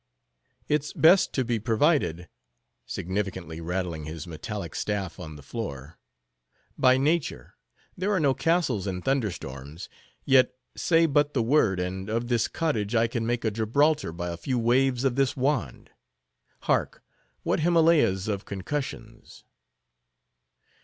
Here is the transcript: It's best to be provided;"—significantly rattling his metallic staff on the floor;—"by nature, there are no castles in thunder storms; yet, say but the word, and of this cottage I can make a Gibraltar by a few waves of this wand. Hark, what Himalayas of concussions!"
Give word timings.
It's 0.67 0.93
best 0.93 1.31
to 1.33 1.45
be 1.45 1.59
provided;"—significantly 1.59 3.61
rattling 3.61 4.05
his 4.05 4.25
metallic 4.25 4.73
staff 4.73 5.19
on 5.19 5.35
the 5.35 5.43
floor;—"by 5.43 6.97
nature, 6.97 7.53
there 7.95 8.11
are 8.11 8.19
no 8.19 8.33
castles 8.33 8.87
in 8.87 9.03
thunder 9.03 9.29
storms; 9.29 9.89
yet, 10.25 10.55
say 10.75 11.05
but 11.05 11.35
the 11.35 11.43
word, 11.43 11.79
and 11.79 12.09
of 12.09 12.29
this 12.29 12.47
cottage 12.47 12.95
I 12.95 13.05
can 13.05 13.27
make 13.27 13.45
a 13.45 13.51
Gibraltar 13.51 14.11
by 14.11 14.29
a 14.31 14.37
few 14.37 14.57
waves 14.57 15.03
of 15.03 15.17
this 15.17 15.37
wand. 15.37 15.91
Hark, 16.61 17.03
what 17.43 17.59
Himalayas 17.59 18.27
of 18.27 18.43
concussions!" 18.43 19.43